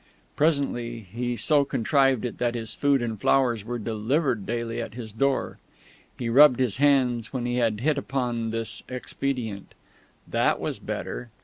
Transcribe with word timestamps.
Presently 0.35 1.01
he 1.01 1.37
so 1.37 1.63
contrived 1.63 2.25
it 2.25 2.39
that 2.39 2.55
his 2.55 2.73
food 2.73 3.03
and 3.03 3.21
flowers 3.21 3.63
were 3.63 3.77
delivered 3.77 4.47
daily 4.47 4.81
at 4.81 4.95
his 4.95 5.11
door. 5.11 5.59
He 6.17 6.27
rubbed 6.27 6.59
his 6.59 6.77
hands 6.77 7.31
when 7.31 7.45
he 7.45 7.57
had 7.57 7.81
hit 7.81 7.99
upon 7.99 8.49
this 8.49 8.81
expedient. 8.89 9.75
That 10.27 10.59
was 10.59 10.79
better! 10.79 11.29